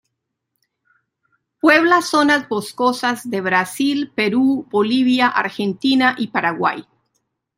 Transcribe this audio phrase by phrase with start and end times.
[1.59, 6.87] Puebla zonas boscosas de Brasil, Perú, Bolivia, Argentina y Paraguay.